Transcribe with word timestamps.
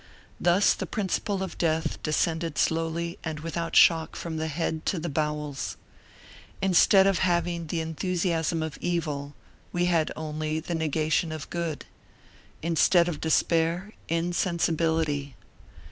Thus 0.39 0.73
the 0.73 0.87
principle 0.87 1.43
of 1.43 1.59
death 1.59 2.01
descended 2.01 2.57
slowly 2.57 3.19
and 3.23 3.41
without 3.41 3.75
shock 3.75 4.15
from 4.15 4.37
the 4.37 4.47
head 4.47 4.83
to 4.87 4.97
the 4.97 5.09
bowels. 5.09 5.77
Instead 6.59 7.05
of 7.05 7.19
having 7.19 7.67
the 7.67 7.81
enthusiasm 7.81 8.63
of 8.63 8.79
evil 8.81 9.35
we 9.71 9.85
had 9.85 10.11
only 10.15 10.59
the 10.59 10.73
negation 10.73 11.31
of 11.31 11.41
the 11.43 11.47
good; 11.49 11.85
instead 12.63 13.07
of 13.07 13.21
despair, 13.21 13.93
insensibility. 14.07 15.35